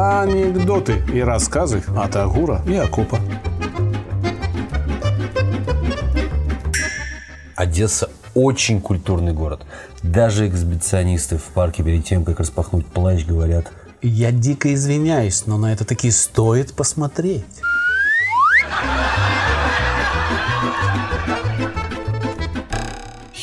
[0.00, 3.18] Анекдоты и рассказы от Агура и Акопа.
[7.56, 9.66] Одесса очень культурный город.
[10.04, 15.72] Даже эксбиционисты в парке перед тем, как распахнуть плащ, говорят, Я дико извиняюсь, но на
[15.72, 17.44] это таки стоит посмотреть.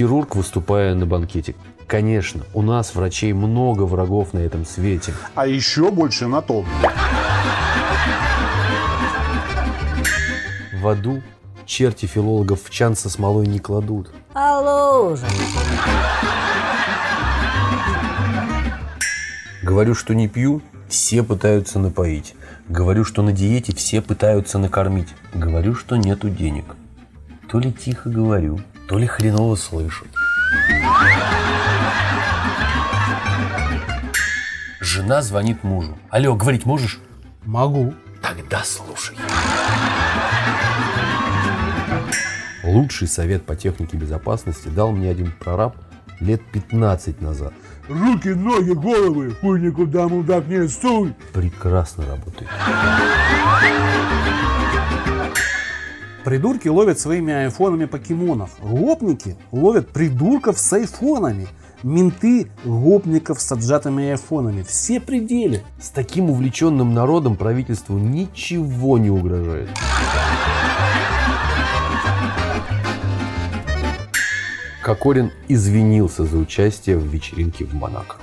[0.00, 1.54] Хирург, выступая на банкете.
[1.86, 5.12] Конечно, у нас, врачей, много врагов на этом свете.
[5.34, 6.64] А еще больше на том.
[10.80, 11.20] В аду
[11.66, 14.10] черти филологов в чан со смолой не кладут.
[14.32, 15.26] Алло уже.
[19.62, 22.34] Говорю, что не пью, все пытаются напоить.
[22.70, 25.08] Говорю, что на диете, все пытаются накормить.
[25.34, 26.64] Говорю, что нету денег.
[27.50, 30.04] То ли тихо говорю, то ли хреново слышу.
[34.80, 35.96] Жена звонит мужу.
[36.10, 36.98] Алло, говорить можешь?
[37.44, 37.94] Могу.
[38.20, 39.16] Тогда слушай.
[42.64, 45.76] Лучший совет по технике безопасности дал мне один прораб
[46.18, 47.52] лет 15 назад.
[47.88, 51.14] Руки, ноги, головы, хуй никуда, мудак, не суй.
[51.32, 52.50] Прекрасно работает.
[56.24, 58.50] Придурки ловят своими айфонами покемонов.
[58.60, 61.48] Гопники ловят придурков с айфонами.
[61.82, 64.62] Менты гопников с отжатыми айфонами.
[64.62, 65.62] Все пределы.
[65.80, 69.70] С таким увлеченным народом правительству ничего не угрожает.
[74.82, 78.16] Кокорин извинился за участие в вечеринке в Монако.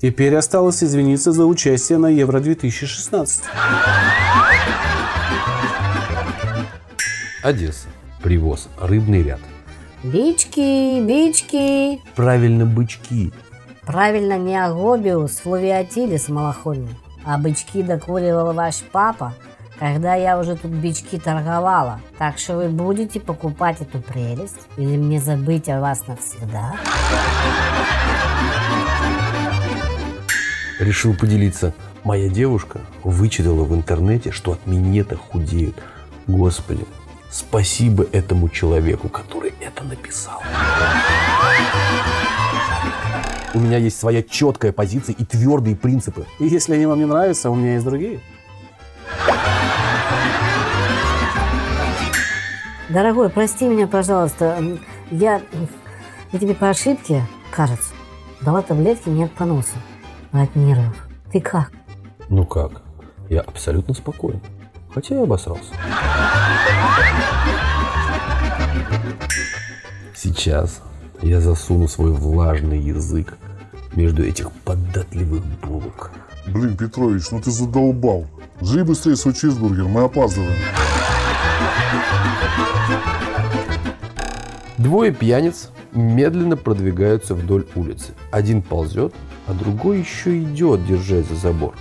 [0.00, 3.42] Теперь осталось извиниться за участие на Евро-2016.
[7.42, 7.88] Одесса.
[8.22, 8.68] Привоз.
[8.80, 9.40] Рыбный ряд.
[10.04, 12.00] Бички, бички.
[12.14, 13.32] Правильно, бычки.
[13.84, 19.34] Правильно, не агобиус флавиатилис малохольный, а бычки докуривал ваш папа,
[19.78, 22.00] когда я уже тут бички торговала.
[22.16, 26.76] Так что вы будете покупать эту прелесть или мне забыть о вас навсегда?
[30.78, 31.74] Решил поделиться.
[32.04, 35.76] Моя девушка вычитала в интернете, что от минета худеют.
[36.28, 36.84] Господи,
[37.32, 40.42] спасибо этому человеку, который это написал.
[43.54, 46.26] У меня есть своя четкая позиция и твердые принципы.
[46.38, 48.20] И если они вам не нравятся, у меня есть другие.
[52.88, 54.62] Дорогой, прости меня, пожалуйста.
[55.10, 55.40] Я,
[56.32, 57.94] я тебе по ошибке, кажется,
[58.42, 59.76] дала таблетки не от поноса,
[60.32, 61.08] а от нервов.
[61.32, 61.72] Ты как?
[62.28, 62.82] Ну как?
[63.30, 64.40] Я абсолютно спокоен.
[64.92, 65.72] Хотя и обосрался.
[70.42, 70.82] Сейчас
[71.20, 73.38] я засуну свой влажный язык
[73.94, 76.10] между этих податливых булок.
[76.48, 78.26] Блин, Петрович, ну ты задолбал.
[78.60, 80.58] Жри быстрее свой чизбургер, мы опаздываем.
[84.78, 88.12] Двое пьяниц медленно продвигаются вдоль улицы.
[88.32, 89.14] Один ползет,
[89.46, 91.74] а другой еще идет, держась за забор.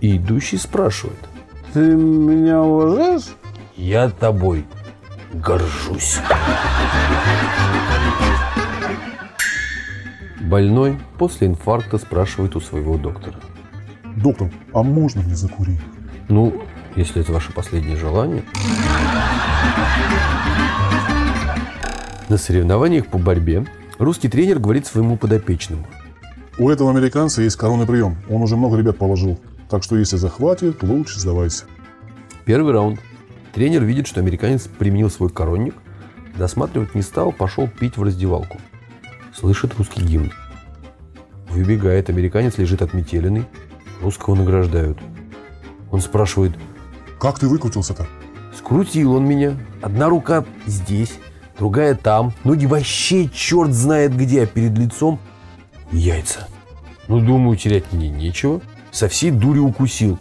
[0.00, 1.18] И идущий спрашивает.
[1.72, 3.34] Ты меня уважаешь?
[3.76, 4.66] Я тобой
[5.32, 6.18] горжусь.
[10.40, 13.36] Больной после инфаркта спрашивает у своего доктора.
[14.16, 15.80] Доктор, а можно мне закурить?
[16.28, 16.62] Ну,
[16.96, 18.42] если это ваше последнее желание.
[22.28, 23.66] На соревнованиях по борьбе
[23.98, 25.86] русский тренер говорит своему подопечному.
[26.58, 28.16] У этого американца есть коронный прием.
[28.28, 29.38] Он уже много ребят положил.
[29.70, 31.64] Так что если захватит, лучше сдавайся.
[32.44, 33.00] Первый раунд.
[33.52, 35.74] Тренер видит, что американец применил свой коронник,
[36.36, 38.58] досматривать не стал, пошел пить в раздевалку.
[39.34, 40.32] Слышит русский гимн.
[41.48, 43.44] Выбегает, американец лежит отметеленный,
[44.02, 44.98] русского награждают.
[45.90, 46.52] Он спрашивает,
[47.18, 48.06] Как ты выкрутился-то?
[48.56, 51.14] скрутил он меня, одна рука здесь,
[51.58, 55.18] другая там, ноги вообще черт знает где, а перед лицом
[55.90, 56.48] яйца.
[57.08, 58.60] Ну, думаю, терять мне нечего.
[58.90, 60.18] Со всей дури укусил.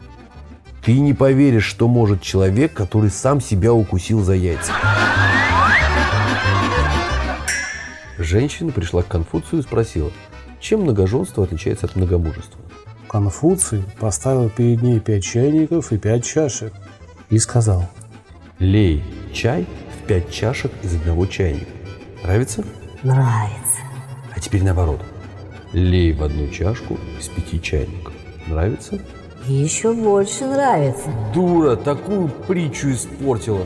[0.88, 4.72] Ты не поверишь, что может человек, который сам себя укусил за яйца.
[8.18, 10.14] Женщина пришла к Конфуцию и спросила,
[10.62, 12.62] чем многоженство отличается от многомужества.
[13.10, 16.72] Конфуций поставил перед ней пять чайников и пять чашек.
[17.30, 17.90] И сказал,
[18.60, 21.68] Лей чай в пять чашек из одного чайника.
[22.24, 22.64] Нравится?
[23.04, 23.82] Нравится.
[24.34, 25.02] А теперь наоборот.
[25.74, 28.14] Лей в одну чашку из пяти чайников.
[28.48, 29.02] Нравится?
[29.48, 31.10] Еще больше нравится.
[31.34, 33.62] Дура, такую притчу испортила.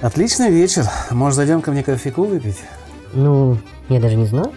[0.00, 0.84] отличный вечер.
[1.10, 2.58] Может, зайдем ко мне кофейку выпить?
[3.12, 3.58] Ну,
[3.90, 4.52] я даже не знаю.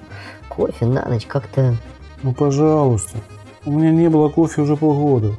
[0.48, 1.76] Кофе на ночь как-то
[2.24, 3.18] Ну, пожалуйста.
[3.66, 5.36] У меня не было кофе уже полгода.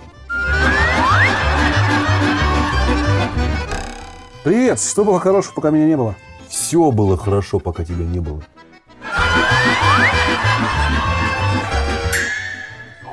[4.44, 4.80] Привет!
[4.80, 6.14] Что было хорошего, пока меня не было?
[6.48, 8.42] Все было хорошо, пока тебя не было.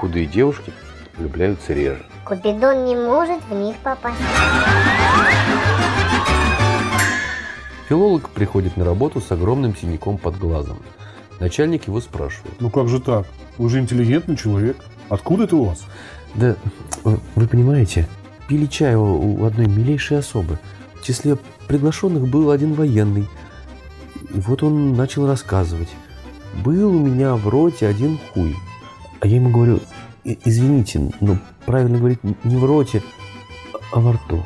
[0.05, 0.71] Худые девушки
[1.17, 2.05] влюбляются реже.
[2.25, 4.19] Купидон не может в них попасть.
[7.89, 10.77] Филолог приходит на работу с огромным синяком под глазом.
[11.39, 12.53] Начальник его спрашивает.
[12.61, 13.25] Ну как же так?
[13.57, 14.77] Вы же интеллигентный человек.
[15.09, 15.83] Откуда это у вас?
[16.35, 16.55] Да,
[17.03, 18.07] вы понимаете,
[18.47, 20.59] пили чай у одной милейшей особы.
[21.01, 21.35] В числе
[21.67, 23.27] приглашенных был один военный.
[24.35, 25.89] И вот он начал рассказывать.
[26.63, 28.55] Был у меня в роте один хуй.
[29.21, 29.94] А я ему говорю, «И-
[30.25, 33.01] извините, но правильно говорить не в роте,
[33.91, 34.43] а во рту.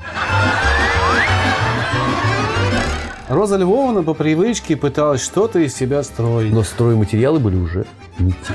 [3.30, 6.52] Роза Львовна по привычке пыталась что-то из себя строить.
[6.52, 7.86] Но стройматериалы были уже
[8.18, 8.54] не те.